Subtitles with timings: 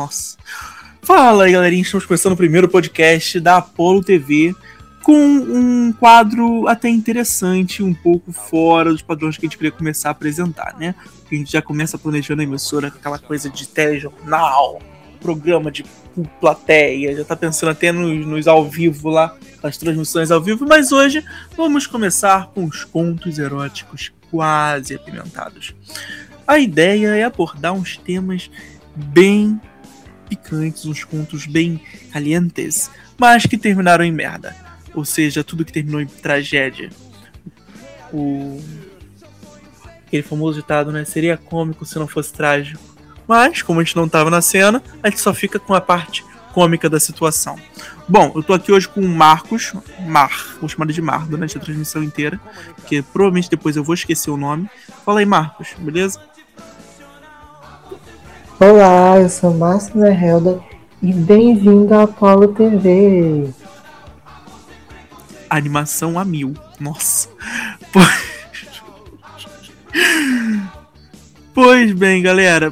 [0.00, 0.38] Nossa.
[1.02, 1.82] Fala aí, galerinha.
[1.82, 4.54] Estamos começando o primeiro podcast da Apollo TV
[5.02, 10.08] com um quadro até interessante, um pouco fora dos padrões que a gente queria começar
[10.08, 10.94] a apresentar, né?
[11.30, 14.80] A gente já começa planejando a emissora com aquela coisa de telejornal,
[15.20, 15.84] programa de
[16.40, 20.92] plateia, já tá pensando até nos, nos ao vivo lá, as transmissões ao vivo, mas
[20.92, 21.22] hoje
[21.54, 25.74] vamos começar com os contos eróticos quase apimentados.
[26.46, 28.50] A ideia é abordar uns temas
[28.96, 29.60] bem
[30.30, 32.88] picantes, uns contos bem calientes,
[33.18, 34.54] mas que terminaram em merda.
[34.94, 36.90] Ou seja, tudo que terminou em tragédia.
[38.12, 38.62] O.
[40.06, 41.04] Aquele famoso ditado, né?
[41.04, 42.82] Seria cômico se não fosse trágico.
[43.28, 46.24] Mas, como a gente não estava na cena, a gente só fica com a parte
[46.52, 47.56] cômica da situação.
[48.08, 51.60] Bom, eu tô aqui hoje com o Marcos, Mar, vou chamar de Mar durante a
[51.60, 52.40] transmissão inteira,
[52.74, 54.68] porque provavelmente depois eu vou esquecer o nome.
[55.04, 56.20] Fala aí, Marcos, beleza?
[58.62, 60.62] Olá, eu sou Márcio Merhelda
[61.02, 63.48] e bem-vindo à Apolo TV.
[65.48, 66.52] Animação a mil.
[66.78, 67.30] Nossa.
[71.54, 72.70] Pois bem, galera,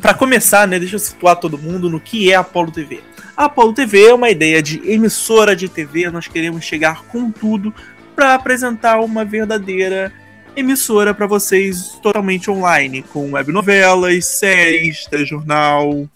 [0.00, 3.02] para começar, né, deixa eu situar todo mundo no que é a Apolo TV.
[3.36, 7.74] A Apolo TV é uma ideia de emissora de TV, nós queremos chegar com tudo
[8.14, 10.12] para apresentar uma verdadeira
[10.58, 16.08] emissora para vocês totalmente online, com webnovelas, séries, telejornal.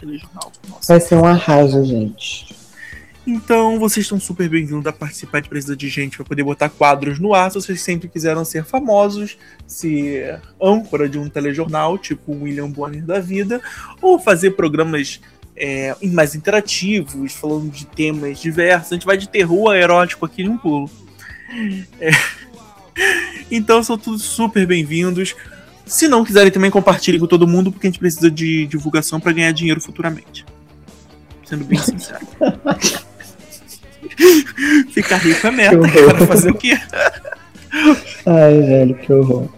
[0.00, 0.92] Telejornal, nossa.
[0.92, 2.52] Vai ser um arraso, gente.
[3.24, 7.20] Então, vocês estão super bem-vindos a participar de Precisa de Gente para poder botar quadros
[7.20, 7.52] no ar.
[7.52, 13.04] Se vocês sempre quiseram ser famosos, ser âncora de um telejornal, tipo o William Bonner
[13.04, 13.62] da vida,
[14.00, 15.20] ou fazer programas
[15.56, 18.90] é, mais interativos, falando de temas diversos.
[18.90, 20.90] A gente vai de terror a erótico aqui em um pulo.
[22.00, 22.10] É.
[23.50, 25.34] Então são todos super bem-vindos.
[25.84, 29.32] Se não quiserem também compartilhem com todo mundo, porque a gente precisa de divulgação para
[29.32, 30.44] ganhar dinheiro futuramente.
[31.44, 32.26] Sendo bem sincero.
[34.90, 36.26] Ficar rico é meta, cara.
[36.26, 36.78] Fazer o quê?
[38.26, 39.48] Ai, velho, que horror.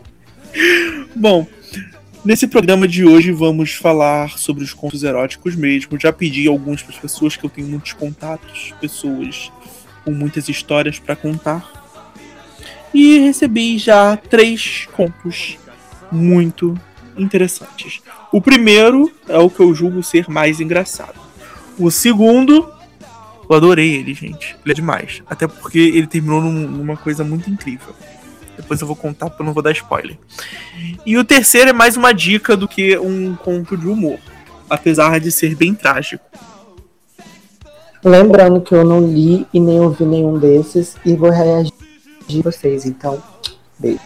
[1.15, 1.47] Bom,
[2.25, 5.99] nesse programa de hoje vamos falar sobre os contos eróticos mesmo.
[6.01, 9.53] Já pedi alguns para as pessoas que eu tenho muitos contatos, pessoas
[10.05, 11.84] com muitas histórias para contar
[12.95, 15.59] e recebi já três contos
[16.13, 16.79] muito
[17.19, 18.01] interessantes.
[18.33, 21.21] O primeiro é o que eu julgo ser mais engraçado.
[21.77, 22.71] O segundo,
[23.51, 24.57] eu adorei ele, gente.
[24.65, 25.23] Ele é demais.
[25.27, 27.95] Até porque ele terminou num, numa coisa muito incrível.
[28.57, 30.17] Depois eu vou contar porque eu não vou dar spoiler.
[31.05, 34.21] E o terceiro é mais uma dica do que um conto de humor.
[34.71, 36.25] Apesar de ser bem trágico.
[38.05, 41.73] Lembrando que eu não li e nem ouvi nenhum desses e vou reagir
[42.27, 42.85] de vocês.
[42.87, 43.23] Então,
[43.79, 44.01] beijo.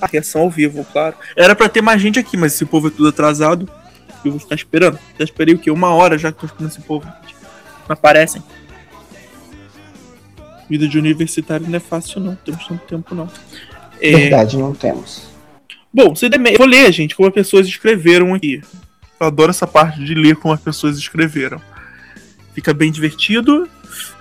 [0.00, 1.14] A reação ao vivo, claro.
[1.36, 3.68] Era para ter mais gente aqui, mas esse povo é tudo atrasado.
[4.24, 4.98] Eu vou ficar esperando.
[5.18, 5.70] Já esperei o quê?
[5.70, 7.06] Uma hora já que tô esperando esse povo.
[7.06, 8.42] Não aparecem.
[10.68, 12.34] Vida de universitário não é fácil, não.
[12.36, 13.28] Temos tanto tempo, não.
[14.00, 14.10] É...
[14.10, 15.28] Verdade, não temos.
[15.92, 16.56] Bom, você deve...
[16.56, 18.62] vou ler, gente, como as pessoas escreveram aqui.
[19.20, 21.60] Eu adoro essa parte de ler como as pessoas escreveram.
[22.54, 23.68] Fica bem divertido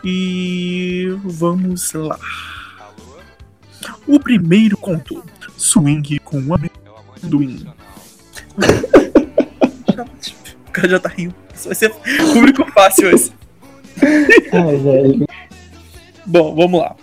[0.03, 2.19] e vamos lá.
[4.07, 5.23] O primeiro conto:
[5.57, 7.65] Swing com amendoim.
[10.67, 11.35] o cara já tá rindo.
[11.53, 11.93] Isso vai ser
[12.33, 13.31] público fácil esse.
[14.51, 15.25] Ai, velho.
[16.25, 16.95] Bom, vamos lá.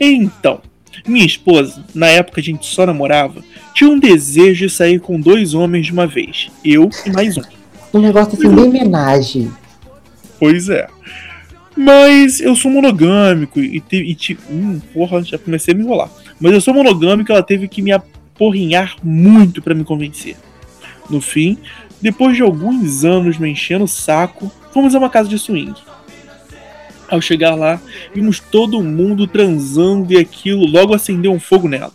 [0.00, 0.60] Então,
[1.06, 3.42] minha esposa, na época a gente só namorava,
[3.74, 6.50] tinha um desejo de sair com dois homens de uma vez.
[6.64, 7.42] Eu e mais um.
[7.94, 9.52] Um negócio assim, bem homenagem.
[10.38, 10.86] Pois é.
[11.76, 16.10] Mas eu sou monogâmico e, te, e te, hum, porra, já comecei a me enrolar.
[16.38, 20.36] Mas eu sou monogâmico e ela teve que me aporrinhar muito para me convencer.
[21.08, 21.58] No fim,
[22.00, 25.74] depois de alguns anos me enchendo o saco, fomos a uma casa de swing.
[27.08, 27.80] Ao chegar lá,
[28.14, 31.92] vimos todo mundo transando e aquilo logo acendeu um fogo nela.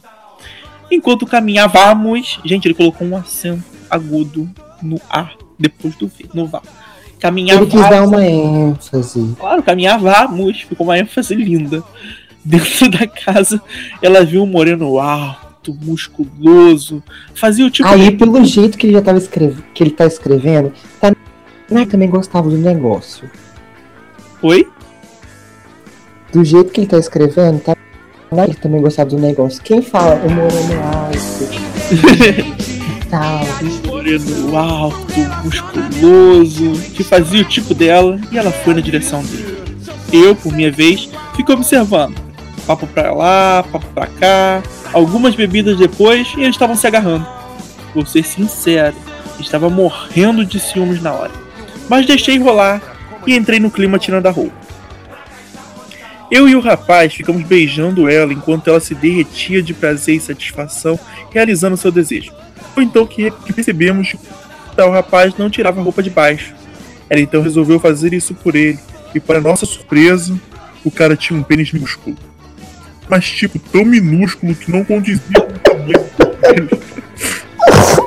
[0.90, 4.50] Enquanto caminhávamos, gente, ele colocou um acento agudo
[4.82, 6.62] no ar depois do V, no vá.
[7.20, 9.36] Caminhar Ele quis dar uma ênfase.
[9.40, 11.84] Claro, caminhar vamos, ficou uma ênfase linda.
[12.46, 13.62] Dentro da casa,
[14.02, 17.04] ela viu um moreno alto, musculoso,
[17.36, 17.90] fazia o tipo.
[17.90, 18.18] Aí, de...
[18.18, 20.72] pelo jeito que ele já tava escrevendo, que ele tá escrevendo,
[21.02, 21.14] tá...
[21.70, 23.30] Né, também gostava do negócio.
[24.42, 24.66] Oi?
[26.32, 27.76] Do jeito que ele tá escrevendo, tá.
[28.32, 29.62] Né, ele também gostava do negócio.
[29.62, 31.18] Quem fala o moreno alto?
[33.10, 33.42] tal.
[34.08, 39.58] Moreno alto, musculoso, que fazia o tipo dela e ela foi na direção dele.
[40.14, 42.16] Eu, por minha vez, fico observando.
[42.66, 44.64] Papo pra lá, papo pra cá.
[44.94, 47.28] Algumas bebidas depois e eles estavam se agarrando.
[47.94, 48.96] Vou ser sincero,
[49.42, 51.32] Estava morrendo de ciúmes na hora.
[51.90, 52.82] Mas deixei rolar
[53.28, 54.56] e entrei no clima tirando a roupa.
[56.32, 60.98] Eu e o rapaz ficamos beijando ela enquanto ela se derretia de prazer e satisfação
[61.30, 62.32] realizando seu desejo.
[62.78, 66.54] Foi então que percebemos que o rapaz não tirava a roupa de baixo.
[67.10, 68.78] Ela então resolveu fazer isso por ele,
[69.16, 70.40] e para nossa surpresa,
[70.86, 72.16] o cara tinha um pênis minúsculo.
[73.10, 76.06] Mas tipo, tão minúsculo que não condizia com o tamanho
[76.40, 76.70] dele.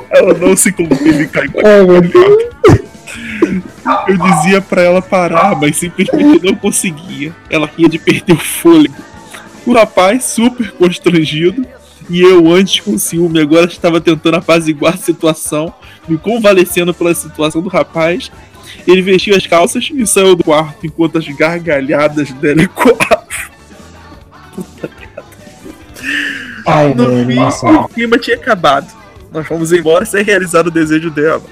[0.09, 1.51] Ela não se conteve e caiu.
[4.07, 7.35] Eu dizia para ela parar, mas simplesmente não conseguia.
[7.49, 8.95] Ela ria de perder o fôlego.
[9.65, 11.67] O rapaz, super constrangido,
[12.11, 15.73] e eu, antes com ciúme, agora estava tentando apaziguar a situação,
[16.07, 18.29] me convalescendo pela situação do rapaz.
[18.85, 23.21] Ele vestiu as calças e saiu do quarto enquanto as gargalhadas dela ecoavam.
[24.55, 25.23] Puta merda.
[26.67, 27.65] Ai, No velho, fim, nossa.
[27.69, 28.91] o clima tinha acabado.
[29.31, 31.43] Nós fomos embora sem realizar o desejo dela.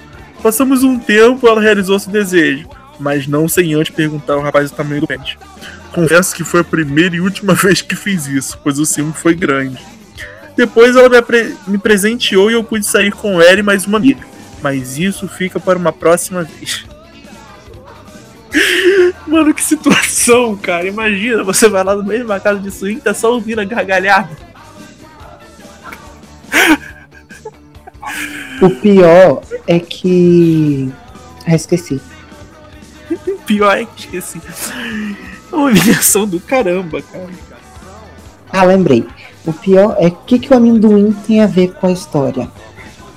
[0.44, 2.68] Passamos um tempo, ela realizou seu desejo,
[3.00, 5.38] mas não sem antes perguntar ao rapaz o tamanho do pênis.
[5.94, 9.34] Confesso que foi a primeira e última vez que fiz isso, pois o ciúme foi
[9.34, 9.80] grande.
[10.60, 14.28] Depois ela me, me presenteou e eu pude sair com ela e mais uma amiga.
[14.62, 16.86] Mas isso fica para uma próxima vez.
[19.26, 20.86] Mano, que situação, cara.
[20.86, 24.38] Imagina, você vai lá no meio uma casa de swing, tá só ouvindo a gargalhada.
[28.62, 30.92] O pior é que.
[31.48, 32.02] Ah, esqueci.
[33.48, 34.42] Pior é que esqueci.
[35.50, 37.30] É uma humilhação do caramba, cara.
[38.52, 39.08] Ah, lembrei.
[39.45, 42.50] O pior é o que, que o amendoim tem a ver com a história.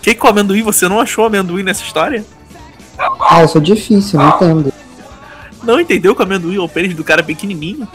[0.00, 0.62] Quem com amendoim?
[0.62, 2.24] Você não achou amendoim nessa história?
[3.20, 4.72] Ah, eu sou difícil, não entendo.
[5.62, 7.86] Não entendeu que o amendoim é o pênis do cara pequenininho?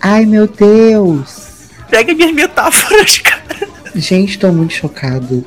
[0.00, 1.70] Ai, meu Deus.
[1.90, 3.68] Pega minhas metáforas, cara.
[3.94, 5.44] Gente, tô muito chocado.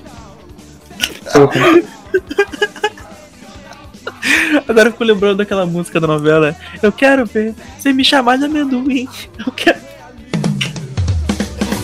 [4.67, 6.55] Agora eu fico lembrando daquela música da novela.
[6.81, 9.07] Eu quero ver você me chamar de amendoim.
[9.45, 9.86] Eu quero.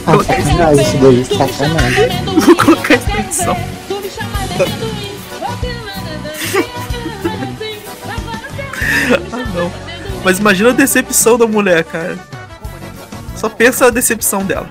[0.05, 2.23] Ah, isso daí, sacanagem.
[2.39, 3.55] Vou colocar essa edição.
[9.31, 9.69] Ah, não.
[10.23, 12.17] Mas imagina a decepção da mulher, cara.
[13.35, 14.69] Só pensa a decepção dela.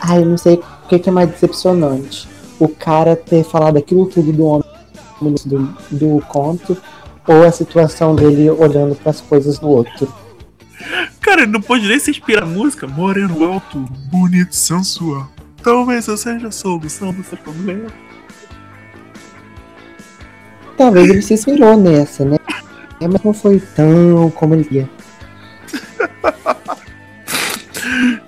[0.00, 2.28] Ai, eu não sei o que, é mais decepcionante.
[2.58, 4.64] O cara ter falado aquilo tudo do homem
[5.20, 6.76] do, do conto,
[7.26, 10.12] ou a situação dele olhando pras coisas do outro.
[11.36, 12.86] Cara, ele não pode nem se inspirar na música.
[12.86, 13.78] Moreno alto,
[14.10, 15.30] bonito, sensual.
[15.62, 17.90] Talvez eu seja a solução do seu problema.
[20.78, 22.38] Talvez ele se inspirou nessa, né?
[23.02, 24.88] É, mas não foi tão como ele ia.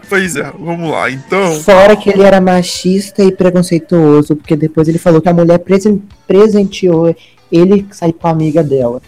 [0.07, 1.11] Pois é, vamos lá.
[1.11, 5.59] Então, Fora que ele era machista e preconceituoso, porque depois ele falou que a mulher
[5.61, 7.15] presen- presenteou
[7.51, 9.01] ele sair com a amiga dela.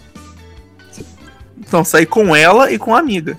[1.58, 3.38] então sair com ela e com a amiga.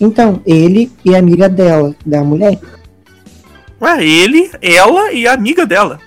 [0.00, 2.58] Então, ele e a amiga dela, da mulher.
[3.80, 6.00] Ué, ele, ela e a amiga dela.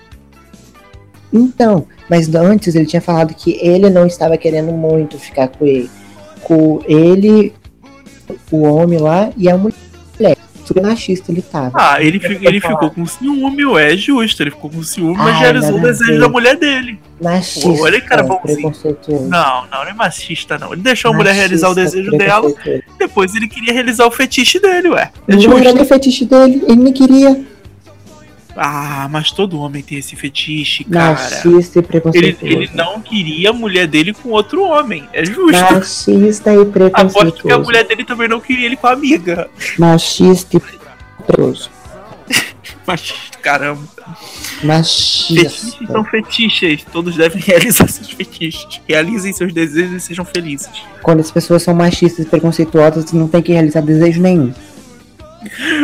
[1.32, 5.90] Então, mas antes ele tinha falado que ele não estava querendo muito ficar com ele.
[6.42, 7.52] Com ele,
[8.50, 9.76] o homem lá e a mulher.
[10.64, 11.72] Super machista ele tava.
[11.74, 14.42] Ah, ele, fi- ele ficou com ciúme, ué, é justo.
[14.42, 16.98] Ele ficou com ciúme, mas realizou o desejo da mulher dele.
[17.22, 17.68] machista.
[17.68, 18.42] Pô, olha que cara bonzinho.
[18.42, 19.28] preconceituoso.
[19.28, 20.72] Não, não, não é machista, não.
[20.72, 22.52] Ele deixou a mulher realizar o Machista, desejo dela,
[22.98, 25.10] depois ele queria realizar o fetiche dele, ué.
[25.28, 27.53] É Não era nem fetiche dele, ele nem queria.
[28.56, 31.12] Ah, mas todo homem tem esse fetiche, cara.
[31.14, 32.46] Machista e Ele, preconceituoso.
[32.54, 35.04] ele não queria a mulher dele com outro homem.
[35.12, 35.50] É justo.
[35.52, 37.62] Machista e Aposto que a preconceituoso.
[37.64, 39.48] mulher dele também não queria ele com a amiga.
[39.78, 41.70] Machista e preconceituoso.
[42.86, 43.82] Mas, caramba.
[44.62, 45.50] Machista.
[45.50, 46.84] Fetiches são fetiches.
[46.92, 48.80] Todos devem realizar seus fetiches.
[48.88, 50.68] Realizem seus desejos e sejam felizes.
[51.02, 54.52] Quando as pessoas são machistas e preconceituosas, não tem que realizar desejo nenhum.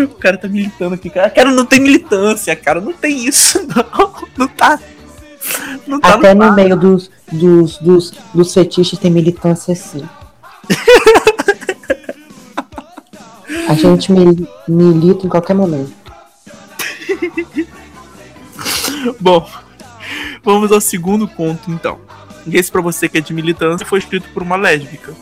[0.04, 1.30] O cara tá militando aqui, cara.
[1.30, 2.80] Cara, não tem militância, cara.
[2.80, 4.14] Não tem isso, não.
[4.36, 4.78] Não tá.
[5.86, 10.06] Não tá Até no no meio dos, dos, dos, dos fetiches tem militância sim.
[13.68, 15.92] A gente mil- milita em qualquer momento.
[19.20, 19.48] Bom,
[20.42, 21.98] vamos ao segundo conto então.
[22.50, 25.14] Esse pra você que é de militância foi escrito por uma lésbica.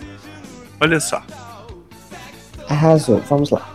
[0.81, 1.23] Olha só.
[2.69, 3.69] Arrasou, vamos lá.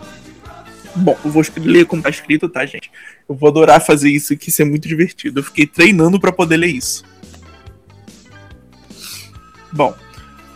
[0.96, 2.92] Bom, eu vou ler como tá escrito, tá, gente?
[3.28, 5.40] Eu vou adorar fazer isso, que isso é muito divertido.
[5.40, 7.04] Eu fiquei treinando pra poder ler isso.
[9.72, 9.96] Bom,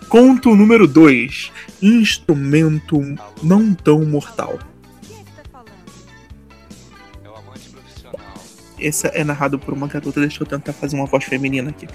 [0.08, 1.51] conto número 2:
[1.82, 3.01] Instrumento
[3.41, 4.60] não tão mortal.
[7.24, 8.44] É o amante profissional.
[8.79, 10.22] essa é narrado por uma garota.
[10.22, 11.88] Deixa eu tentar fazer uma voz feminina aqui.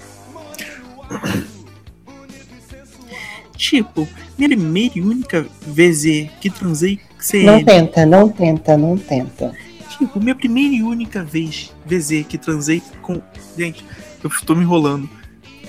[3.55, 4.05] Tipo,
[4.37, 6.03] minha primeira e única vez
[6.41, 7.45] que transei CM.
[7.45, 9.51] Não tenta, não tenta, não tenta.
[9.97, 13.21] Tipo, minha primeira e única vez VZ que transei com.
[13.57, 13.85] Gente,
[14.21, 15.09] eu estou me enrolando.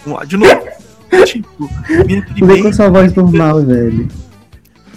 [0.04, 0.68] Vamos lá, de novo.
[1.24, 1.70] tipo,
[2.06, 2.62] minha primeira.
[2.62, 4.08] com sua voz normal, velho.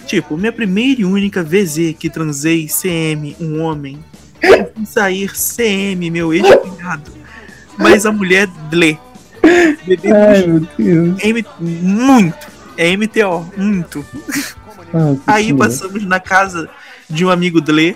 [0.07, 3.99] Tipo, minha primeira e única VZ que transei CM, um homem.
[4.85, 7.11] Sair CM, meu ex-cunhado.
[7.77, 8.97] Mas a mulher Ble.
[9.85, 11.23] Bebemos Ai, meu Deus.
[11.23, 12.57] M muito.
[12.77, 14.05] É MTO, muito.
[14.97, 15.57] Ah, Aí tira.
[15.57, 16.69] passamos na casa
[17.09, 17.95] de um amigo Dle.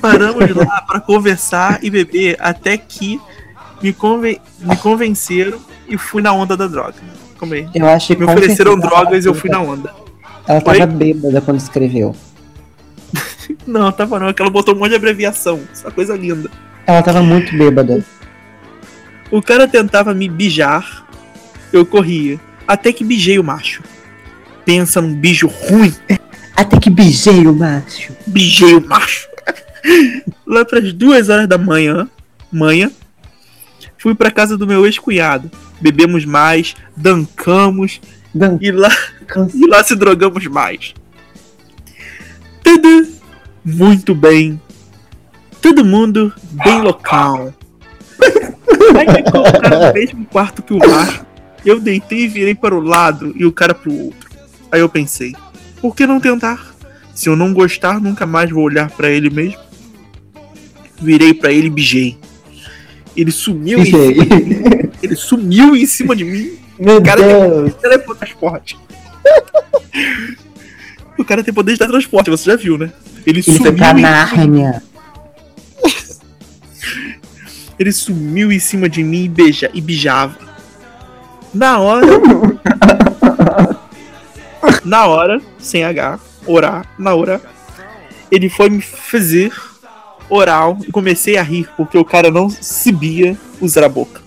[0.00, 3.20] Paramos lá para conversar e beber até que
[3.82, 6.94] me, conven- me convenceram e fui na onda da droga.
[7.38, 7.68] Como é?
[7.74, 9.94] Eu acho que Me ofereceram drogas e eu fui na onda.
[10.46, 10.86] Ela tava Oi?
[10.86, 12.14] bêbada quando escreveu.
[13.66, 15.60] Não, tava não, é que ela botou um monte de abreviação.
[15.72, 16.50] Essa coisa linda.
[16.86, 18.04] Ela tava muito bêbada.
[19.30, 21.04] O cara tentava me bijar,
[21.72, 22.40] eu corria.
[22.66, 23.82] Até que bijei o macho.
[24.64, 25.94] Pensa num bicho ruim.
[26.56, 28.12] Até que beijei o macho.
[28.26, 29.28] Bijei o macho.
[30.46, 32.08] Lá pras duas horas da manhã,
[32.50, 32.90] manhã,
[33.98, 35.50] fui pra casa do meu ex-cunhado.
[35.80, 38.00] Bebemos mais, dancamos
[38.34, 38.90] Dan- e lá,
[39.26, 40.94] cansa- e lá se drogamos mais.
[42.62, 43.06] Tudo
[43.64, 44.60] muito bem.
[45.60, 47.52] Todo mundo bem local.
[48.98, 51.25] Aí me colocaram no mesmo quarto que o macho.
[51.66, 54.30] Eu deitei e virei para o lado e o cara pro outro.
[54.70, 55.34] Aí eu pensei,
[55.80, 56.72] por que não tentar?
[57.12, 59.58] Se eu não gostar, nunca mais vou olhar pra ele mesmo.
[61.02, 62.16] Virei pra ele e bijei.
[63.16, 64.62] Ele sumiu, em cima de mim.
[65.02, 66.52] Ele sumiu em cima de mim.
[66.78, 67.74] Meu Cara, Deus.
[67.74, 68.78] Teletransporte.
[71.18, 72.92] o cara tem poder de teletransporte, você já viu, né?
[73.26, 74.82] Ele, sumiu Nárnia.
[77.78, 80.45] Ele sumiu em cima de mim e, beija, e bijava.
[81.56, 82.06] Na hora.
[84.84, 87.40] na hora, sem H, orar, na hora,
[88.30, 89.50] ele foi me fazer
[90.28, 94.20] oral e comecei a rir porque o cara não sabia usar a boca.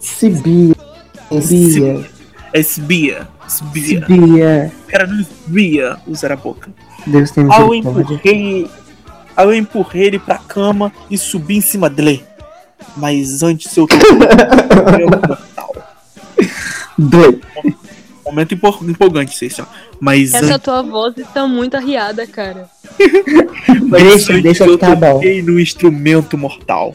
[0.00, 0.74] Sibia.
[1.40, 2.04] Sibia.
[2.52, 3.28] É esbia.
[3.46, 4.04] Esbia.
[4.06, 4.72] Sibia.
[4.82, 6.72] O cara não sabia usar a boca.
[7.06, 8.68] Deus tem Aí eu empurrei.
[9.36, 12.24] Aí eu empurrei ele pra cama e subi em cima dele.
[12.96, 13.86] Mas antes eu
[16.98, 17.40] Doido.
[18.24, 19.66] Momento empol- empolgante, vocês, ó.
[20.00, 22.68] Mas Essa antes, tua voz está muito arriada, cara.
[23.90, 25.14] Deixa, antes deixa eu que tá bom.
[25.14, 26.94] toquei no instrumento mortal.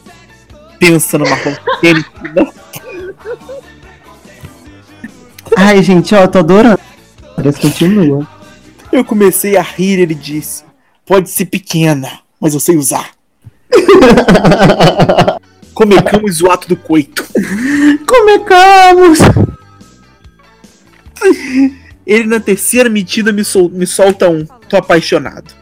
[0.79, 2.05] Pensa numa contêiner.
[5.55, 6.79] Ai, gente, ó, tô adorando.
[7.37, 8.27] Deus continua.
[8.91, 10.63] Eu comecei a rir ele disse:
[11.05, 13.11] Pode ser pequena, mas eu sei usar.
[15.73, 17.25] Comecamos o ato do coito.
[18.07, 19.19] Comecamos!
[22.05, 24.45] Ele na terceira metida me, sol- me solta um.
[24.67, 25.53] Tô apaixonado.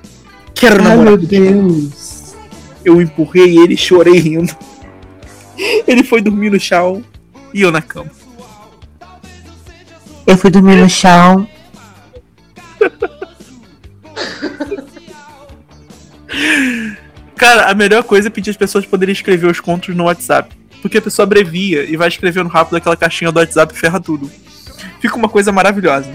[0.56, 1.06] Quero Ai, namorar.
[1.06, 2.36] meu Deus.
[2.84, 4.56] Eu empurrei ele e chorei rindo.
[5.86, 7.04] Ele foi dormir no chão
[7.54, 8.10] e eu na cama.
[10.25, 11.46] Eu fui dormir no chão.
[17.36, 20.56] Cara, a melhor coisa é pedir as pessoas poderem escrever os contos no WhatsApp.
[20.82, 24.30] Porque a pessoa abrevia e vai escrevendo rápido aquela caixinha do WhatsApp e ferra tudo.
[25.00, 26.12] Fica uma coisa maravilhosa.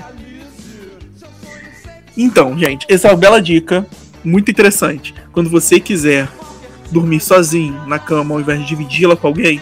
[2.17, 3.85] Então, gente, essa é uma bela dica,
[4.23, 5.15] muito interessante.
[5.33, 6.29] Quando você quiser
[6.91, 9.61] dormir sozinho na cama ao invés de dividi-la com alguém,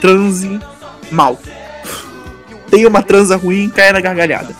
[0.00, 0.60] transe
[1.10, 1.38] mal.
[2.70, 4.54] Tenha uma transa ruim, caia na gargalhada.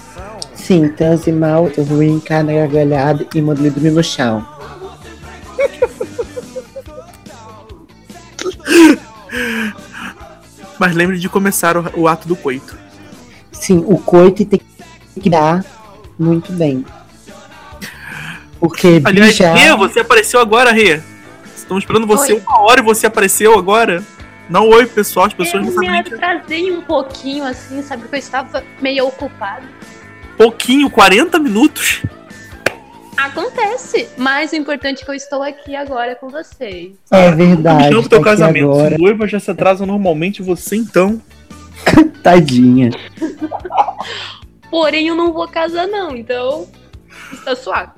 [0.55, 4.47] Sim, transe mal, vou encar na gargalhada e mando ele dormir no chão.
[10.79, 12.82] Mas lembre de começar o, o ato do coito.
[13.63, 14.61] Sim, o coito tem
[15.21, 15.65] que dar
[16.19, 16.85] muito bem.
[18.59, 19.57] Porque Aliás, bijar...
[19.57, 21.01] Rê, você apareceu agora, Rê.
[21.55, 22.41] Estamos esperando você Oi.
[22.41, 24.03] uma hora e você apareceu agora.
[24.51, 26.15] Não oi, pessoal, as pessoas Eu não me sabem nem que...
[26.15, 28.03] atrasei um pouquinho, assim, sabe?
[28.03, 29.65] Porque eu estava meio ocupado.
[30.37, 32.03] Pouquinho, 40 minutos.
[33.17, 36.95] Acontece, mas o importante é que eu estou aqui agora com vocês.
[37.13, 38.73] É Me verdade, teu tá aqui casamento.
[38.73, 38.97] agora.
[38.97, 41.23] Se noiva já se atrasa normalmente, você então.
[42.23, 42.91] Tadinha.
[44.71, 46.67] Porém, eu não vou casar, não, então
[47.33, 47.93] está suave.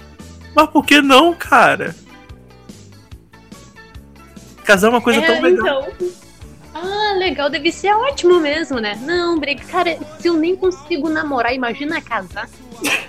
[0.55, 1.95] Mas por que não, cara?
[4.65, 5.89] Casar é uma coisa é, tão legal.
[5.95, 6.09] então.
[6.75, 8.99] Ah, legal, deve ser ótimo mesmo, né?
[9.05, 9.63] Não, briga.
[9.65, 12.49] Cara, se eu nem consigo namorar, imagina casar.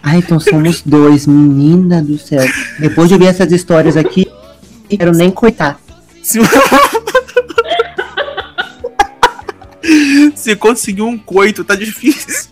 [0.03, 2.44] Ai, então somos dois, menina do céu.
[2.79, 4.27] Depois de ver essas histórias aqui,
[4.89, 5.79] quero nem coitar.
[6.22, 6.39] Se...
[10.36, 12.50] Se conseguir um coito, tá difícil.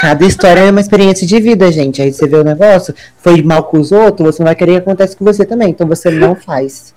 [0.00, 2.02] Cada história é uma experiência de vida, gente.
[2.02, 4.78] Aí você vê o negócio, foi mal com os outros, você não vai querer que
[4.78, 5.70] aconteça com você também.
[5.70, 6.94] Então você não faz.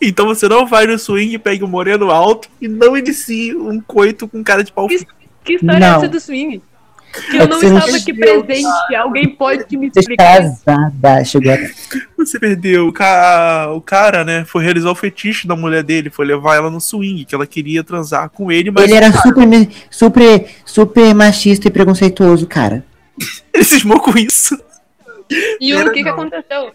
[0.00, 4.28] Então você não vai no swing, pegue o moreno alto e não inicie um coito
[4.28, 4.88] com cara de pau.
[4.88, 5.06] Que,
[5.44, 5.94] que história Não.
[5.94, 6.60] é essa do swing?
[7.30, 8.94] Que eu não estava aqui presente.
[8.96, 10.42] Alguém pode me explicar?
[10.42, 11.52] casada, chegou.
[12.18, 12.88] Você perdeu.
[12.88, 13.70] O, ca...
[13.72, 17.24] o cara, né, foi realizar o fetiche da mulher dele, foi levar ela no swing,
[17.24, 22.46] que ela queria transar com ele, mas Ele era super, super, super machista e preconceituoso,
[22.46, 22.84] cara.
[23.54, 24.58] ele cismou com isso.
[25.60, 26.72] E o que, que aconteceu?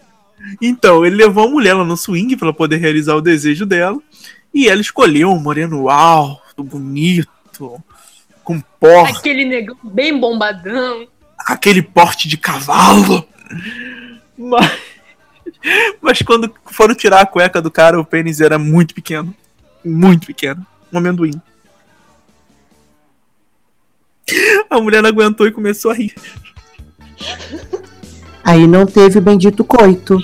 [0.60, 3.98] Então, ele levou a mulher lá no swing pra ela poder realizar o desejo dela.
[4.52, 7.80] E ela escolheu um moreno alto, bonito,
[8.50, 11.06] com porte, Aquele negão bem bombadão.
[11.38, 13.24] aquele porte de cavalo.
[14.36, 14.72] Mas,
[16.00, 19.32] mas quando foram tirar a cueca do cara, o pênis era muito pequeno.
[19.84, 20.66] Muito pequeno.
[20.92, 21.30] Um amendoim.
[24.68, 26.14] A mulher não aguentou e começou a rir.
[28.42, 30.18] Aí não teve o bendito coito.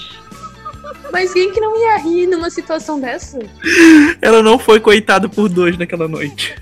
[1.12, 3.38] Mas quem que não ia rir numa situação dessa?
[4.20, 6.54] Ela não foi coitada por dois naquela noite.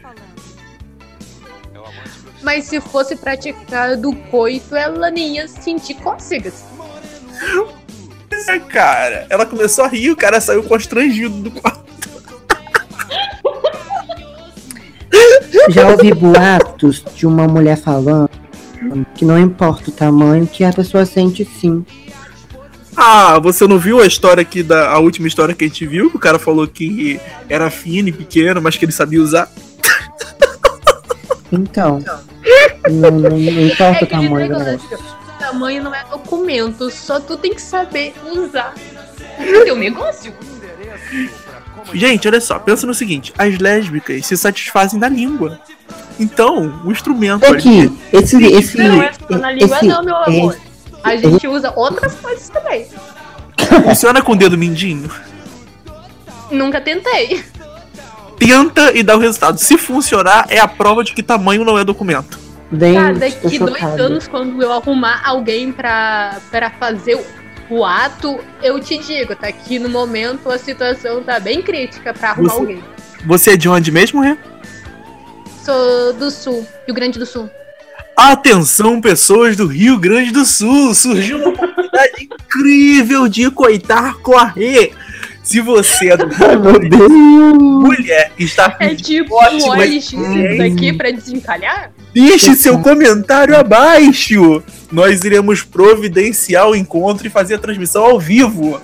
[2.45, 6.65] Mas se fosse praticado coito, ela nem ia sentir cócegas.
[8.47, 11.85] É, cara, ela começou a rir, o cara saiu constrangido do quarto.
[15.71, 18.29] Já ouvi boatos de uma mulher falando
[19.15, 21.85] que não importa o tamanho, que a pessoa sente sim.
[22.95, 26.11] Ah, você não viu a história aqui da a última história que a gente viu?
[26.11, 29.51] Que o cara falou que era fino e pequeno, mas que ele sabia usar.
[31.51, 32.03] Então,
[32.91, 34.99] não, não, não É importa o aquele tamanho do negócio.
[35.39, 38.75] Tamanho não é documento, só tu tem que saber usar
[39.39, 40.33] o teu negócio.
[41.93, 45.61] Gente, olha só, pensa no seguinte: as lésbicas se satisfazem da língua.
[46.19, 50.57] Então, o instrumento Aqui, esse, esse, Não é só na língua, esse, não, meu amor.
[51.03, 52.87] A gente usa outras coisas também.
[53.85, 55.11] funciona com o dedo mindinho.
[56.51, 57.45] Nunca tentei.
[58.39, 59.59] Tenta e dá o resultado.
[59.59, 62.39] Se funcionar, é a prova de que tamanho não é documento.
[62.71, 67.15] Bem, Tá, daqui dois anos, quando eu arrumar alguém pra, pra fazer
[67.71, 69.51] o, o ato, eu te digo, tá?
[69.53, 72.85] Que no momento a situação tá bem crítica pra arrumar Você- alguém.
[73.27, 74.37] Você é de onde mesmo, Rê?
[75.65, 77.49] Sou do Sul, Rio Grande do Sul.
[78.17, 80.95] Atenção, pessoas do Rio Grande do Sul!
[80.95, 84.93] Surgiu uma oportunidade incrível de coitar com a Rê.
[85.43, 86.27] Se você é do
[86.61, 87.11] meu Deus.
[87.11, 90.13] mulher está É tipo um OLX
[90.59, 91.91] daqui pra desencalhar?
[92.15, 94.63] Deixe seu comentário abaixo.
[94.93, 98.81] Nós iremos providenciar o encontro e fazer a transmissão ao vivo.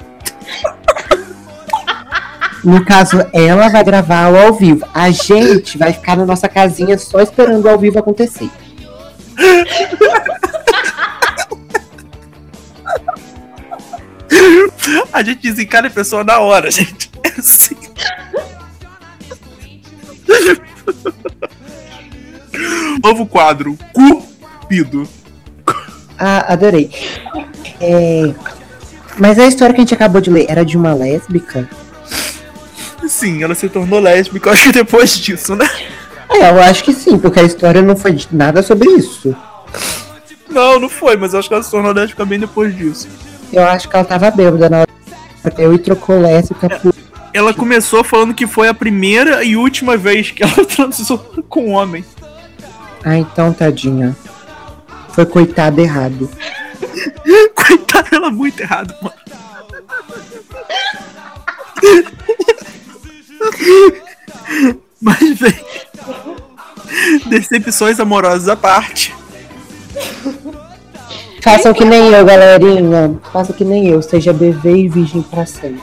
[2.65, 4.85] No caso, ela vai gravar o ao vivo.
[4.93, 8.51] A gente vai ficar na nossa casinha só esperando o ao vivo acontecer.
[15.13, 17.11] A gente desencalha a pessoa na hora, gente.
[17.23, 17.77] É assim.
[23.03, 25.09] Novo quadro: Cupido.
[26.19, 26.91] Ah, adorei.
[27.81, 28.33] É,
[29.19, 31.69] Mas a história que a gente acabou de ler era de uma lésbica?
[33.09, 35.69] Sim, ela se tornou lésbica, acho que depois disso, né?
[36.29, 39.35] É, eu acho que sim, porque a história não foi de nada sobre isso.
[40.49, 43.09] Não, não foi, mas acho que ela se tornou lésbica bem depois disso.
[43.53, 46.95] Eu acho que ela tava bêbada na hora que eu e trocou lésbica por.
[47.33, 51.19] Ela começou falando que foi a primeira e última vez que ela transou
[51.49, 52.05] com um homem.
[53.05, 54.17] Ah, então, tadinha.
[55.11, 56.31] Foi coitada errado.
[57.55, 59.15] Coitada, ela muito errado, mano.
[65.01, 65.55] Mas, bem.
[67.27, 69.15] Decepções amorosas à parte.
[71.43, 73.19] Façam que nem eu, galerinha.
[73.33, 74.03] Façam que nem eu.
[74.03, 75.83] Seja bebê e virgem pra sempre.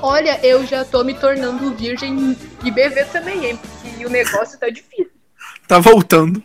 [0.00, 3.58] Olha, eu já tô me tornando virgem e bebê também, hein?
[3.82, 5.10] Porque o negócio tá difícil.
[5.68, 6.42] Tá voltando.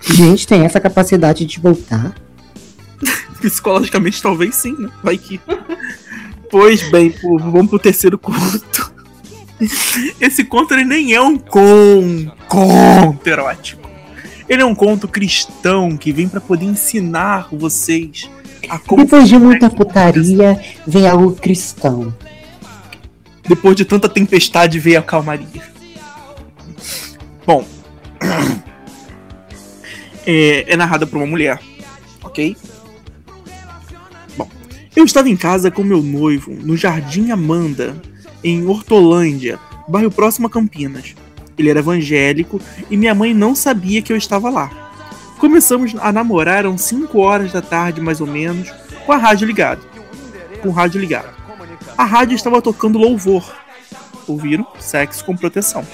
[0.00, 2.14] Gente, tem essa capacidade de voltar?
[3.40, 4.90] Psicologicamente, talvez sim, né?
[5.02, 5.40] Vai que.
[6.50, 8.92] Pois bem, pô, vamos pro terceiro conto.
[10.20, 13.88] Esse conto ele nem é um con conto erótico.
[14.48, 18.28] Ele é um conto cristão que vem pra poder ensinar vocês
[18.68, 22.14] a como Depois de muita putaria, vem algo cristão.
[23.46, 25.74] Depois de tanta tempestade veio a calmaria.
[27.46, 27.66] Bom,
[30.26, 31.60] é, é narrada por uma mulher,
[32.22, 32.56] ok?
[34.36, 34.48] Bom,
[34.96, 38.00] eu estava em casa com meu noivo no Jardim Amanda,
[38.42, 41.14] em Hortolândia, bairro próximo a Campinas.
[41.56, 44.70] Ele era evangélico e minha mãe não sabia que eu estava lá.
[45.38, 48.72] Começamos a namorar eram 5 horas da tarde, mais ou menos,
[49.04, 49.82] com a rádio ligada.
[50.62, 51.33] Com o rádio ligado.
[51.96, 53.44] A rádio estava tocando louvor.
[54.26, 54.66] Ouviram?
[54.78, 55.86] Sexo com proteção.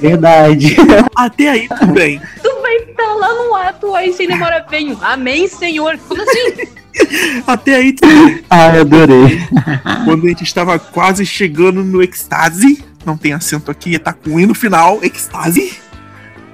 [0.00, 0.76] Verdade.
[1.14, 2.20] Até aí, tudo bem.
[2.42, 4.96] Tu vai estar lá no ato, aí sem demora bem.
[5.00, 5.98] Amém, Senhor.
[6.08, 6.68] Como assim?
[7.46, 8.44] Até aí, tudo bem.
[8.50, 9.40] Ai, adorei.
[10.04, 14.46] Quando a gente estava quase chegando no ecstase, não tem acento aqui, tá com i
[14.46, 15.78] no final, ecstase,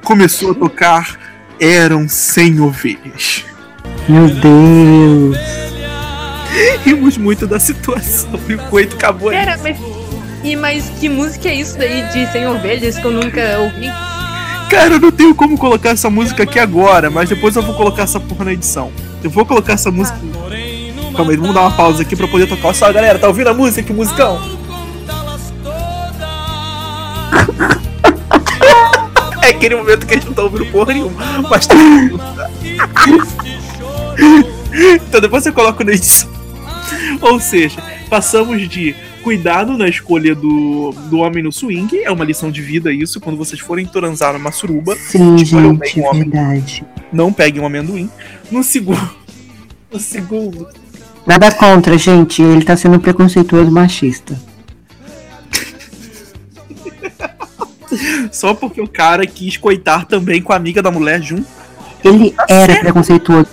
[0.05, 1.19] começou a tocar
[1.59, 3.45] Eram 100 Ovelhas.
[4.09, 5.58] Meu Deus.
[6.85, 9.37] Rimos muito da situação e o coito acabou aí.
[9.39, 9.77] Pera, mas.
[10.45, 13.91] E mas que música é isso daí de 100 ovelhas que eu nunca ouvi?
[14.71, 18.03] Cara, eu não tenho como colocar essa música aqui agora, mas depois eu vou colocar
[18.03, 18.93] essa porra na edição.
[19.23, 20.19] Eu vou colocar essa música.
[21.17, 22.73] Calma aí, vamos dar uma pausa aqui pra poder tocar.
[22.75, 23.83] Só, galera, tá ouvindo a música?
[23.83, 24.41] Que musicão?
[29.41, 31.19] É aquele momento que a gente não tá ouvindo porra nenhuma,
[31.49, 31.75] mas tá.
[35.07, 36.38] então depois você coloca na edição.
[37.21, 42.51] Ou seja, passamos de cuidado na escolha do, do homem no swing, é uma lição
[42.51, 46.31] de vida isso, quando vocês forem transar numa suruba, Sim, gente, o homem.
[46.31, 46.85] verdade.
[47.13, 48.11] não peguem um amendoim.
[48.51, 49.19] No segundo.
[49.91, 50.69] No segundo.
[51.27, 52.43] Nada contra, gente.
[52.43, 54.39] Ele tá sendo preconceituoso machista.
[58.31, 61.47] Só porque o cara quis coitar também com a amiga da mulher junto.
[62.05, 62.81] Ele era certo.
[62.81, 63.49] preconceituoso.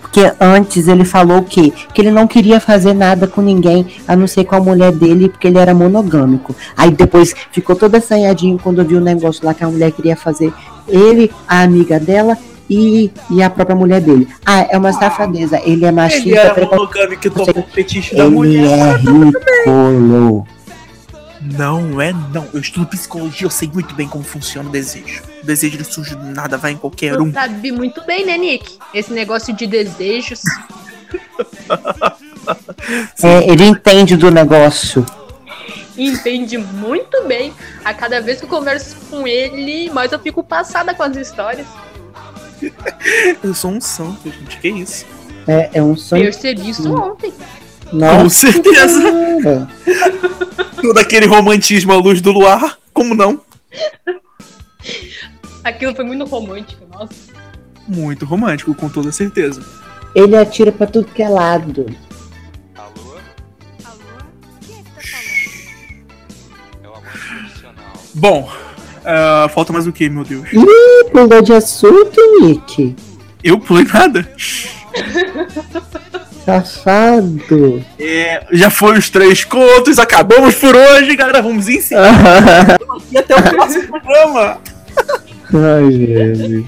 [0.00, 1.72] Porque antes ele falou o quê?
[1.92, 5.28] Que ele não queria fazer nada com ninguém, a não ser com a mulher dele,
[5.28, 6.54] porque ele era monogâmico.
[6.76, 10.52] Aí depois ficou todo assanhadinho quando viu o negócio lá que a mulher queria fazer
[10.88, 12.36] ele, a amiga dela
[12.68, 14.28] e, e a própria mulher dele.
[14.46, 15.58] Ah, é uma safadeza.
[15.64, 16.92] Ele é Ele machista, era preconceituoso.
[16.94, 18.78] monogâmico que tomou o fetiche da Ele mulher.
[18.78, 20.46] é ridículo.
[21.40, 22.46] Não é não.
[22.52, 25.22] Eu estudo psicologia, eu sei muito bem como funciona o desejo.
[25.42, 27.32] O desejo não surge do nada, vai em qualquer Tu um.
[27.32, 28.78] sabe muito bem, né, Nick?
[28.92, 30.40] Esse negócio de desejos.
[33.22, 35.04] É, ele entende do negócio.
[35.96, 37.52] Entende muito bem.
[37.84, 41.66] A cada vez que eu converso com ele, mais eu fico passada com as histórias.
[43.42, 44.58] Eu sou um santo, gente.
[44.58, 45.06] Que isso?
[45.46, 46.22] É, é um sonho.
[46.24, 47.32] Percebi isso ontem.
[47.90, 48.52] Com Nossa.
[48.52, 49.00] certeza.
[49.00, 49.68] Senhora.
[50.80, 52.78] Todo aquele romantismo à luz do luar.
[52.92, 53.40] Como não?
[55.64, 57.14] Aquilo foi muito romântico, nossa.
[57.86, 59.62] Muito romântico, com toda certeza.
[60.14, 61.86] Ele atira pra tudo que é lado.
[62.76, 63.16] Alô?
[66.82, 67.92] É o amor incondicional.
[68.14, 68.50] Bom,
[69.04, 70.48] ah, falta mais o que, meu Deus?
[70.52, 72.94] Ih, pulou de assunto, Nick.
[73.42, 74.30] Eu pulei nada.
[76.58, 77.84] Safado.
[77.98, 81.42] É, já foi os três contos, acabamos por hoje, galera.
[81.42, 82.78] Vamos encerrar
[83.12, 84.58] e até o próximo programa.
[85.52, 86.64] Ai, Jesus.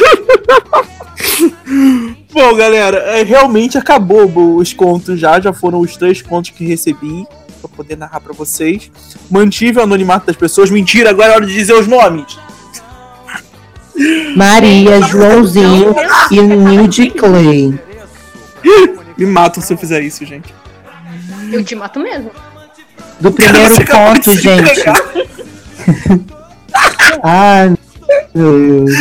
[2.32, 5.40] Bom, galera, é, realmente acabou bo- os contos já.
[5.40, 7.26] Já foram os três contos que recebi
[7.60, 8.90] pra poder narrar pra vocês.
[9.30, 10.70] Mantive o anonimato das pessoas.
[10.70, 12.38] Mentira, agora é hora de dizer os nomes.
[14.36, 15.94] Maria, Joãozinho
[16.30, 17.78] e Nilde Clay.
[19.16, 20.52] Me matam se eu fizer isso, gente.
[21.52, 22.30] Eu te mato mesmo.
[23.20, 24.82] Do primeiro conto, se gente.
[27.22, 27.74] Ai,
[28.34, 28.96] meu Deus.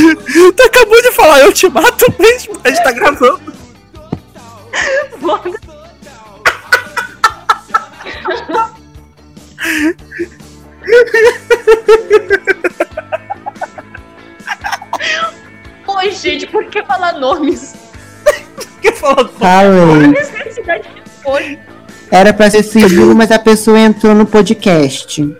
[0.55, 2.59] Tu acabou de falar, eu te mato mesmo.
[2.63, 3.41] A gente tá gravando.
[15.87, 17.73] Oi, gente, por que falar nomes?
[18.99, 19.25] Falar
[21.23, 21.59] foi.
[22.11, 25.21] Era pra ser sigilo, mas a pessoa entrou no podcast.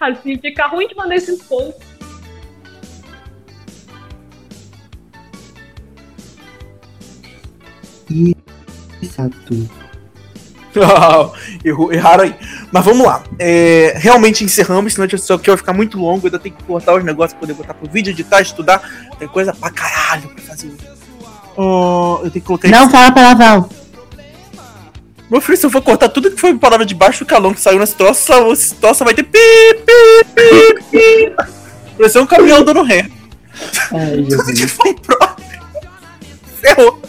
[0.00, 1.80] Assim fica ruim de mandar esses pontos.
[9.02, 9.68] Exato.
[11.64, 12.34] Errou- erraram aí.
[12.70, 13.22] Mas vamos lá.
[13.38, 16.26] É, realmente encerramos, senão isso aqui vai ficar muito longo.
[16.26, 18.82] Eu ainda tenho que cortar os negócios pra poder botar pro vídeo, editar, estudar.
[19.18, 20.70] Tem coisa pra caralho pra fazer.
[21.56, 23.68] Ah, eu tenho que colocar Não fala palavrão.
[25.30, 27.60] Meu filho, se eu for cortar tudo que foi palavra de baixo do calão que
[27.60, 29.38] saiu nesse troço, esse troço vai ter pi,
[29.84, 31.36] pi, pi, pi.
[31.98, 33.10] Pareceu um caminhão dando ré.
[33.92, 35.60] Ai, Tudo que foi próprio.
[36.60, 37.02] Ferrou.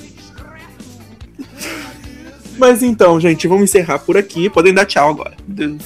[2.60, 4.50] Mas então, gente, vamos encerrar por aqui.
[4.50, 5.34] Podem dar tchau agora.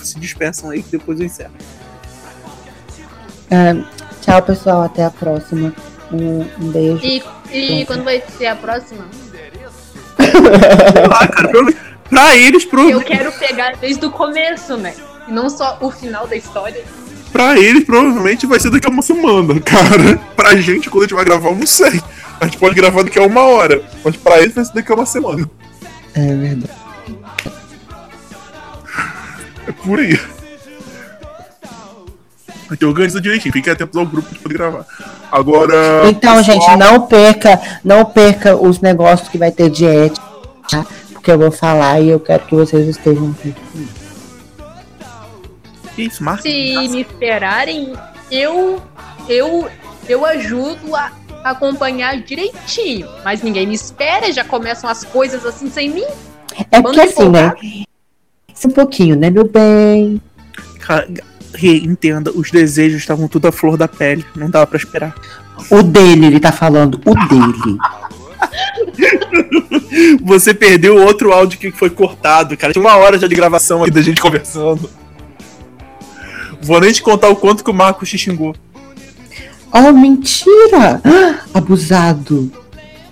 [0.02, 1.54] Se despeçam aí que depois eu encerro.
[3.52, 3.86] Ah,
[4.22, 4.82] tchau, pessoal.
[4.82, 5.74] Até a próxima.
[6.12, 7.00] Um, um beijo.
[7.06, 9.06] E, e quando vai ser a próxima?
[10.18, 11.74] Sei lá, cara, pra,
[12.10, 14.96] pra eles, Eu provavelmente, quero pegar desde o começo, né?
[15.28, 16.84] E não só o final da história.
[17.32, 20.20] pra eles, provavelmente vai ser daqui a uma semana, cara.
[20.36, 22.02] Pra gente, quando a gente vai gravar, eu não sei.
[22.40, 23.84] A gente pode gravar daqui a uma hora.
[24.04, 25.50] Mas pra eles vai ser daqui a uma semana.
[26.16, 26.74] É verdade.
[29.68, 30.20] É por aí.
[32.70, 34.86] A gente organiza direitinho, fica até ao grupo pra poder gravar.
[35.32, 36.10] Agora.
[36.10, 40.26] Então, pessoal, gente, não perca, não perca os negócios que vai ter de ética,
[40.70, 40.86] tá?
[41.12, 43.90] Porque eu vou falar e eu quero que vocês estejam junto comigo.
[45.96, 46.44] que Isso, Marcos.
[46.44, 47.94] Se me esperarem,
[48.32, 48.82] eu
[49.28, 49.70] eu
[50.08, 51.12] eu ajudo a
[51.44, 53.08] acompanhar direitinho.
[53.24, 56.06] Mas ninguém me espera, já começam as coisas assim sem mim.
[56.72, 57.48] É porque assim, né?
[57.48, 57.56] empolgar?
[58.66, 60.22] Um pouquinho, né, meu bem?
[60.80, 61.08] Cara,
[61.54, 64.26] Rê, entenda, os desejos estavam tudo à flor da pele.
[64.36, 65.14] Não dava pra esperar.
[65.70, 67.78] O dele, ele tá falando, o dele.
[70.24, 72.74] Você perdeu o outro áudio que foi cortado, cara.
[72.74, 74.90] Tinha uma hora já de gravação aqui da gente conversando.
[76.62, 78.56] Vou nem te contar o quanto que o Marcos te xingou.
[79.74, 81.02] Oh, mentira!
[81.04, 82.52] Ah, Abusado.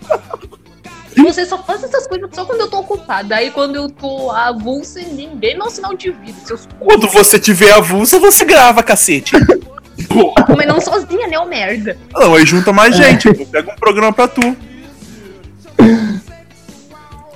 [1.17, 3.35] Você só faz essas coisas só quando eu tô ocupada.
[3.35, 6.37] Aí quando eu tô avulsa, ninguém dá um sinal de vida.
[6.45, 9.33] Seus Quando você tiver avulsa, você grava, cacete.
[10.55, 11.97] Mas não sozinha, né, ô merda?
[12.13, 13.31] não, aí junta mais gente.
[13.33, 13.45] pô.
[13.45, 14.41] Pega um programa pra tu.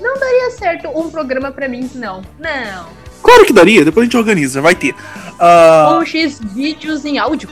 [0.01, 2.21] Não daria certo um programa pra mim, não.
[2.39, 2.87] Não.
[3.23, 4.93] Claro que daria, depois a gente organiza, vai ter.
[5.89, 7.49] Ou X vídeos em áudio.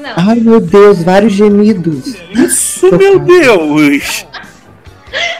[0.00, 0.12] Não.
[0.16, 2.14] Ai, meu Deus, vários gemidos.
[2.32, 4.26] isso, meu Deus!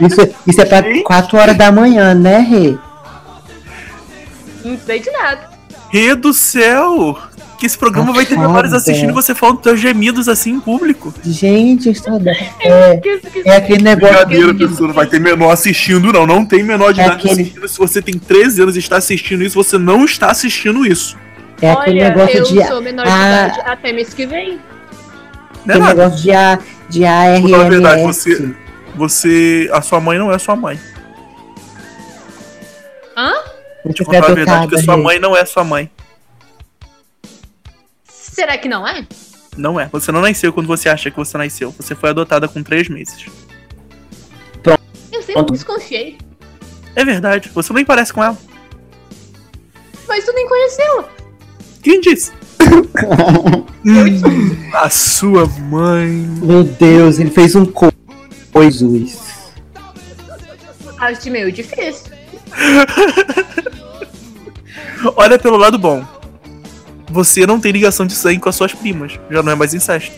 [0.00, 2.76] Isso, é- isso é pra 4 horas da manhã, né, Rê?
[4.64, 5.48] Não sei de nada.
[5.90, 7.18] Rê do céu!
[7.58, 8.48] Que esse programa vai ter Foda.
[8.48, 11.12] menores assistindo você falando teus gemidos assim em público.
[11.22, 12.04] Gente, isso
[12.58, 14.14] é, Que- que- é aquele negócio.
[14.16, 16.26] Brincadeira, que- pessoa, não vai ter menor assistindo, não.
[16.26, 17.68] Não tem menor de É idade aquele- assistindo.
[17.68, 21.18] Se você tem 13 anos e está assistindo isso, você não está assistindo isso.
[21.62, 22.66] É aquele Olha, negócio eu de.
[22.66, 24.60] sou menor de idade até mês que vem.
[25.66, 27.50] Não é Aquele negócio de, A, de ARMS.
[27.50, 28.54] Na verdade, você-
[28.96, 29.68] Você.
[29.72, 30.78] A sua mãe não é sua mãe.
[33.16, 33.32] Hã?
[33.84, 35.90] Você Te foi contar a verdade, adotada, que sua mãe não é sua mãe.
[38.08, 39.06] Será que não é?
[39.56, 39.86] Não é.
[39.92, 41.72] Você não nasceu quando você acha que você nasceu.
[41.78, 43.26] Você foi adotada com 3 meses.
[44.64, 45.52] Eu sempre Pronto.
[45.52, 46.16] desconfiei.
[46.96, 47.50] É verdade.
[47.52, 48.36] Você nem parece com ela.
[50.08, 51.08] Mas tu nem conheceu.
[51.82, 52.32] Quem disse?
[54.74, 56.08] A sua mãe.
[56.42, 57.90] Meu Deus, ele fez um co...
[58.62, 59.18] Jesus.
[60.98, 62.12] Acho meio difícil.
[65.16, 66.04] Olha pelo lado bom.
[67.08, 69.18] Você não tem ligação de sangue com as suas primas.
[69.30, 70.14] Já não é mais incesto.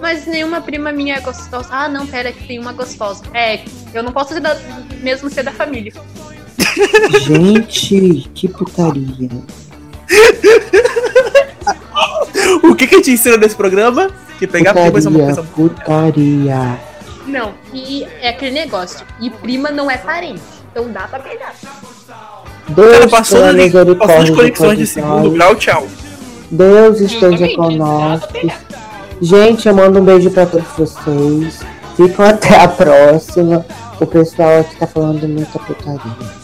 [0.00, 1.68] Mas nenhuma prima minha é gostosa.
[1.70, 3.24] Ah, não, pera, que tem uma gostosa.
[3.32, 4.54] É, eu não posso ser da,
[5.00, 5.92] mesmo ser da família.
[7.22, 9.30] Gente, que putaria.
[12.62, 14.10] O que que te ensina desse programa?
[14.38, 16.78] Que pegar primas é uma Putaria, coisa putaria.
[17.26, 19.04] Não, e é aquele negócio.
[19.20, 20.42] E prima não é parente.
[20.70, 21.54] Então dá pra pegar.
[22.68, 25.32] Deus Cara, passou, de, passou de conexões de segundo nós.
[25.34, 25.86] grau, tchau.
[26.50, 28.20] Deus esteja pegar.
[29.20, 31.60] Gente, eu mando um beijo pra todos vocês.
[31.96, 33.64] Ficam até a próxima.
[34.00, 36.43] O pessoal aqui tá falando muita putaria.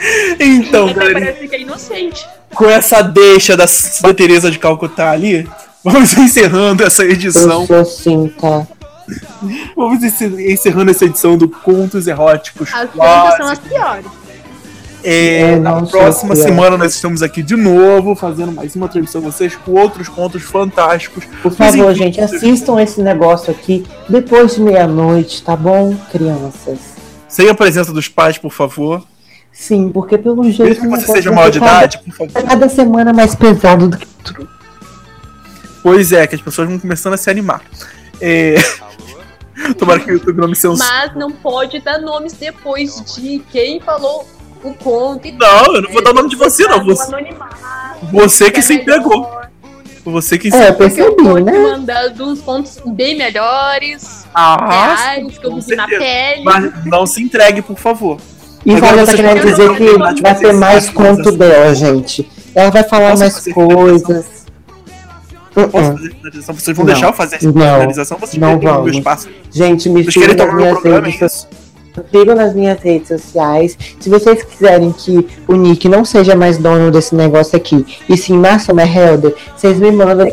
[0.40, 2.26] Então, Até galera, parece que é inocente.
[2.54, 3.66] com essa deixa da,
[4.02, 5.48] da Tereza de Calcutá ali,
[5.84, 7.66] vamos encerrando essa edição.
[7.68, 8.66] Eu sou tá?
[9.76, 12.72] Vamos encer- encerrando essa edição do Contos Eróticos.
[12.72, 13.36] As Quase.
[13.38, 14.06] são as piores.
[15.02, 19.30] É, Eu na próxima semana nós estamos aqui de novo, fazendo mais uma transmissão com
[19.32, 21.24] vocês com outros contos fantásticos.
[21.42, 26.78] Por favor, gente, assistam esse negócio aqui depois de meia-noite, tá bom, crianças?
[27.26, 29.02] Sem a presença dos pais, por favor.
[29.52, 30.80] Sim, porque pelo jeito.
[30.82, 32.42] Mesmo que o você seja vai maior de idade, por favor.
[32.42, 34.48] Cada semana mais pesado do que outro.
[35.82, 37.62] Pois é, que as pessoas vão começando a se animar.
[38.20, 38.54] É,
[39.78, 40.78] tomara que o YouTube não me censure.
[40.88, 44.26] Mas não pode dar nomes depois de quem falou
[44.62, 46.84] o conto e Não, eu não vou dar o nome de você, não.
[46.84, 49.40] Você, Você, você que é se melhor, entregou.
[50.04, 50.56] Você que se.
[50.56, 51.58] É, eu Porque eu percebi, né?
[51.58, 56.42] mandar uns contos bem melhores, Ah, reais, que eu vivi na pele.
[56.42, 58.18] mas não se entregue, por favor.
[58.64, 62.30] E Agora Valéria tá querendo dizer que vai ter mais conto dela, gente.
[62.54, 64.26] Ela vai falar Posso mais coisas.
[65.54, 65.96] Posso Uh-uh.
[65.96, 66.54] fazer finalização?
[66.54, 66.92] Vocês vão Não.
[66.92, 67.52] deixar eu fazer essa Não.
[67.54, 68.18] finalização?
[68.18, 68.96] Vocês Não querem o meu vamos.
[68.98, 69.28] espaço?
[69.50, 71.06] Gente, me Vocês sigam querem nas tomar meu minhas programa?
[71.06, 71.48] É redes isso?
[72.12, 73.78] Sigam nas minhas redes sociais.
[73.98, 78.36] Se vocês quiserem que o Nick não seja mais dono desse negócio aqui, e sim
[78.38, 80.28] Massoma Helder, vocês me mandam.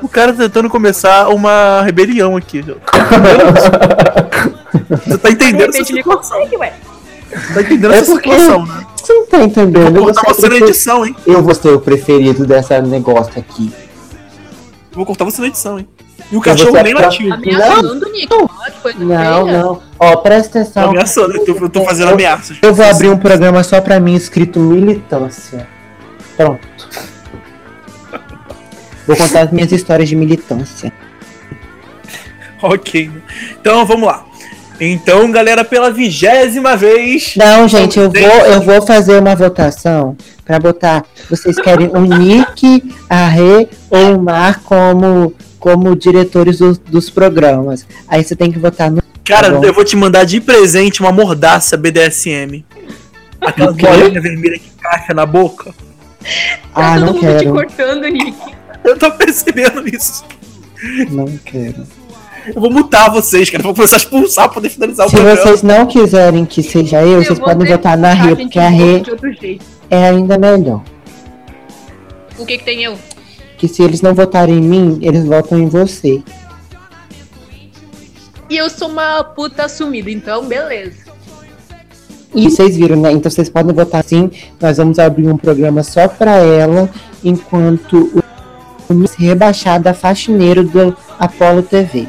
[0.00, 2.64] O cara tá tentando começar uma rebelião aqui.
[5.06, 6.16] Você tá De entendendo essa situação?
[6.38, 6.72] consegue, ué.
[7.54, 8.86] Tá entendendo É essa porque- situação, né?
[8.96, 9.86] Você não tá entendendo?
[9.86, 11.16] Eu vou, cortar você na edição, hein?
[11.26, 13.72] eu vou ser o preferido dessa negócio aqui.
[14.92, 15.86] Vou cortar você na edição, hein?
[16.32, 17.32] E o Eu cachorro nem latiu.
[17.34, 18.28] Ameaçando o Nick.
[18.32, 19.82] Olha que coisa Não, não.
[19.98, 20.88] Ó, presta atenção.
[20.90, 22.56] ameaçando, eu tô, eu tô fazendo Eu- ameaças.
[22.62, 25.68] Eu vou abrir um programa só pra mim escrito militância.
[26.36, 26.66] Pronto.
[29.06, 30.92] Vou contar as minhas histórias de militância.
[32.62, 33.10] Ok.
[33.60, 34.24] Então vamos lá.
[34.80, 37.34] Então, galera, pela vigésima vez.
[37.36, 41.04] Não, gente, eu vou, eu vou fazer uma votação pra botar.
[41.30, 47.86] Vocês querem o Nick, a Rê ou o Mar como, como diretores dos, dos programas.
[48.08, 49.02] Aí você tem que votar no.
[49.24, 52.64] Cara, Tá eu vou te mandar de presente uma mordaça BDSM.
[53.40, 55.72] Aquela bolinha vermelha que encaixa na boca.
[56.74, 57.52] Ah, tá todo não mundo te quero.
[57.52, 58.34] cortando, Nick.
[58.82, 60.24] Eu tô percebendo isso.
[61.10, 61.86] Não quero.
[62.46, 63.62] Eu vou mutar vocês, cara.
[63.62, 65.40] Eu vou começar a expulsar pra poder finalizar o Se programa.
[65.40, 68.68] vocês não quiserem que seja eu, vocês vou podem votar na Rê, gente porque a
[68.68, 69.02] Rê
[69.90, 70.82] é ainda melhor.
[72.38, 72.98] O que que tem eu?
[73.56, 76.22] Que se eles não votarem em mim, eles votam em você.
[78.50, 81.04] E eu sou uma puta assumida, então beleza.
[82.34, 83.12] E vocês viram, né?
[83.12, 84.30] Então vocês podem votar sim.
[84.60, 86.90] Nós vamos abrir um programa só pra ela,
[87.22, 88.22] enquanto
[88.88, 92.08] o Miss rebaixada faxineiro do Apollo TV.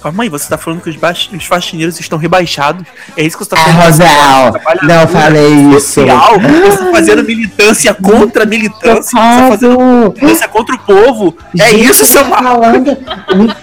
[0.00, 1.28] Calma aí, você tá falando que os, baix...
[1.32, 2.86] os faxineiros estão rebaixados?
[3.16, 3.84] É isso que você tá Ah, falando?
[3.84, 6.00] Rosal, Trabalhadora não falei isso.
[6.06, 9.02] Você tá fazendo militância contra a militância?
[9.02, 11.36] Você tá fazendo militância contra o povo?
[11.58, 12.96] É gente, isso, seu falando.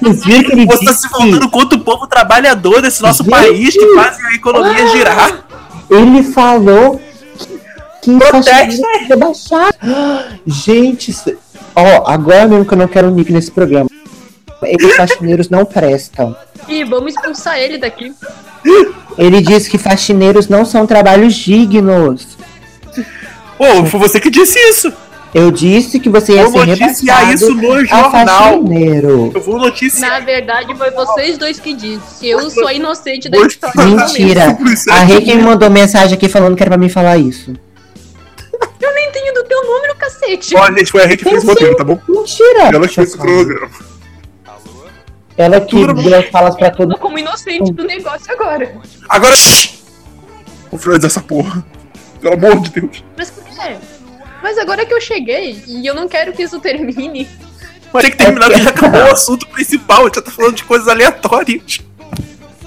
[0.01, 3.31] Vocês viram que ele Você tá se voltando contra o povo trabalhador desse nosso Gente!
[3.31, 5.45] país que faz a economia girar.
[5.89, 6.99] Ele falou
[8.01, 8.85] que, Protesta.
[8.87, 9.77] é rebaixado.
[10.45, 11.15] Gente,
[11.75, 13.89] ó, agora mesmo que eu não quero o Nick nesse programa.
[14.67, 16.35] Eles faxineiros não prestam.
[16.67, 18.13] E vamos expulsar ele daqui.
[19.17, 22.37] Ele disse que faxineiros não são trabalhos dignos.
[23.57, 24.91] Pô, foi você que disse isso.
[25.33, 28.09] Eu disse que você ia Vou ser noticiar isso no jornal.
[28.09, 29.31] faxineiro.
[29.35, 30.11] Eu vou noticiar.
[30.11, 32.25] Na verdade, foi vocês dois que disse.
[32.25, 33.85] Eu sou inocente da história.
[33.85, 34.57] Mentira.
[34.91, 37.53] A Rê que me mandou mensagem aqui falando que era pra mim falar isso.
[38.79, 40.55] Eu nem tenho do teu número, cacete.
[40.55, 41.99] Olha, gente, foi a Rê que fez o roteiro, tá bom?
[42.07, 42.69] Mentira.
[42.73, 43.69] Ela que fez o programa.
[45.37, 48.73] Ela que Tudo deu as falas pra Eu todo tô como inocente do negócio agora.
[49.09, 49.35] Agora.
[50.71, 51.65] Vou finalizar essa porra.
[52.21, 53.03] Pelo amor de Deus.
[53.17, 53.75] Mas por quê?
[54.41, 57.27] Mas agora que eu cheguei e eu não quero que isso termine.
[57.91, 60.01] Mas tinha que terminar que já acabou o assunto principal.
[60.01, 61.79] A gente já tá falando de coisas aleatórias.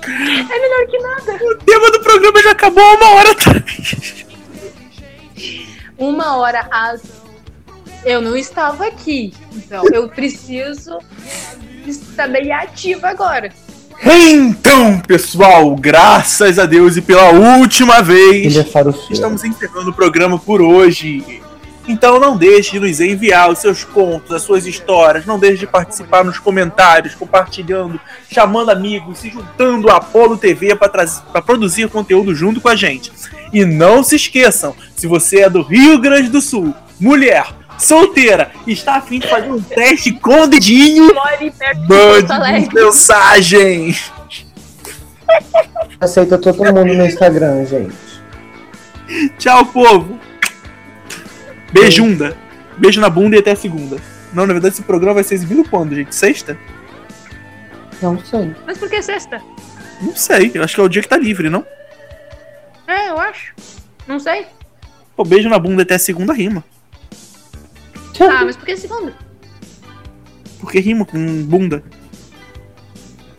[0.02, 1.44] É melhor que nada.
[1.44, 4.26] O tema do programa já acabou há uma hora atrás.
[5.98, 7.02] Uma hora às.
[8.04, 9.34] Eu não estava aqui.
[9.54, 10.98] Então eu preciso
[11.88, 13.50] estar bem ativa agora.
[14.04, 18.64] Então, pessoal, graças a Deus e pela última vez, é
[19.10, 21.42] estamos encerrando o programa por hoje.
[21.88, 25.66] Então não deixe de nos enviar os seus contos, as suas histórias, não deixe de
[25.66, 27.98] participar nos comentários, compartilhando,
[28.30, 31.06] chamando amigos, se juntando à Apolo TV para
[31.40, 33.10] produzir conteúdo junto com a gente.
[33.54, 37.46] E não se esqueçam, se você é do Rio Grande do Sul, mulher,
[37.78, 41.14] solteira, está afim de fazer um teste com o dedinho,
[41.88, 43.94] mande mensagem.
[46.00, 47.94] Aceita todo mundo no Instagram, gente.
[49.38, 50.18] Tchau, povo.
[51.72, 52.36] Beijunda.
[52.76, 53.96] Beijo na bunda e até segunda.
[54.32, 56.14] Não, na verdade, esse programa vai ser exibido quando, gente?
[56.14, 56.56] Sexta?
[58.00, 58.54] Não sei.
[58.66, 59.42] Mas por que sexta?
[60.00, 60.52] Não sei.
[60.54, 61.66] Eu acho que é o dia que tá livre, não?
[62.86, 63.54] É, eu acho.
[64.06, 64.46] Não sei.
[65.16, 66.62] Pô, beijo na bunda e até segunda rima.
[68.20, 69.14] Ah, mas por que segunda?
[70.60, 71.82] Porque rima com bunda.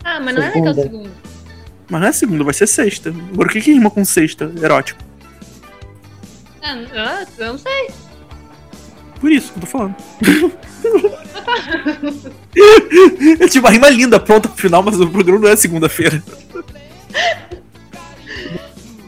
[0.04, 0.70] Ah, mas não é Segunda.
[0.70, 1.10] naquela segunda.
[1.90, 3.10] Mas não é segunda, vai ser sexta.
[3.32, 4.50] Agora o que, que rima com sexta?
[4.62, 5.00] Erótico.
[6.62, 7.90] Ah, ah, eu não sei.
[9.20, 9.96] Por isso que eu tô falando.
[13.40, 16.22] eu tinha uma rima linda pronta pro final, mas o programa não é segunda-feira.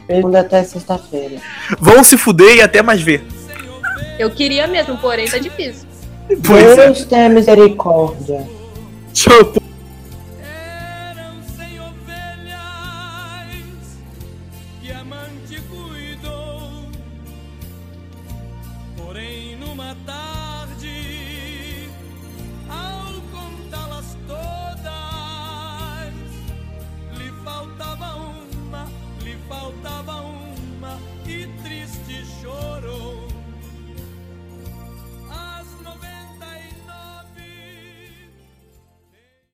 [0.07, 1.41] Segunda até sexta-feira.
[1.79, 3.25] Vão se fuder e até mais ver.
[4.19, 5.87] Eu queria mesmo, porém tá difícil.
[6.47, 6.87] Pois é.
[6.87, 8.47] Deus tenha misericórdia.
[9.13, 9.53] Tchau,